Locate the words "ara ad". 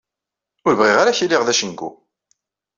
0.99-1.15